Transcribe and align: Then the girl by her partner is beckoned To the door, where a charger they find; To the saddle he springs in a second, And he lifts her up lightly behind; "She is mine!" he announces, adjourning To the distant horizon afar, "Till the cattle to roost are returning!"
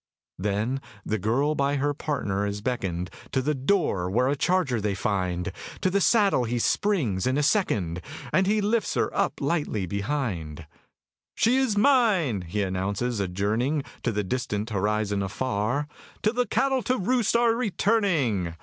Then 0.39 0.81
the 1.05 1.19
girl 1.19 1.53
by 1.53 1.75
her 1.75 1.93
partner 1.93 2.47
is 2.47 2.61
beckoned 2.61 3.11
To 3.33 3.39
the 3.39 3.53
door, 3.53 4.09
where 4.09 4.29
a 4.29 4.35
charger 4.35 4.81
they 4.81 4.95
find; 4.95 5.51
To 5.81 5.91
the 5.91 6.01
saddle 6.01 6.45
he 6.45 6.57
springs 6.57 7.27
in 7.27 7.37
a 7.37 7.43
second, 7.43 8.01
And 8.33 8.47
he 8.47 8.61
lifts 8.61 8.95
her 8.95 9.15
up 9.15 9.39
lightly 9.39 9.85
behind; 9.85 10.65
"She 11.35 11.57
is 11.57 11.77
mine!" 11.77 12.41
he 12.47 12.63
announces, 12.63 13.19
adjourning 13.19 13.83
To 14.01 14.11
the 14.11 14.23
distant 14.23 14.71
horizon 14.71 15.21
afar, 15.21 15.87
"Till 16.23 16.33
the 16.33 16.47
cattle 16.47 16.81
to 16.81 16.97
roost 16.97 17.35
are 17.35 17.53
returning!" 17.53 18.55